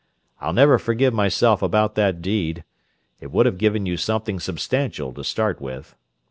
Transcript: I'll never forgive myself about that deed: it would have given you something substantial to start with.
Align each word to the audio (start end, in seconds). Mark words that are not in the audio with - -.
I'll 0.39 0.51
never 0.51 0.79
forgive 0.79 1.13
myself 1.13 1.61
about 1.61 1.93
that 1.93 2.23
deed: 2.23 2.63
it 3.19 3.29
would 3.31 3.45
have 3.45 3.59
given 3.59 3.85
you 3.85 3.97
something 3.97 4.39
substantial 4.39 5.13
to 5.13 5.23
start 5.23 5.61
with. 5.61 5.95